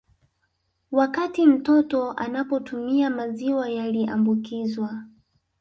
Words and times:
Wakati 0.91 1.47
mtoto 1.47 2.11
anapotumia 2.11 3.09
maziwa 3.09 3.69
yaliambukizwa 3.69 5.03